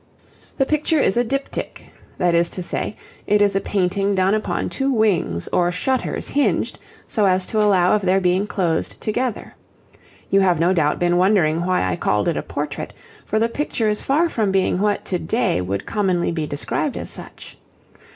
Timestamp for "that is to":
2.17-2.63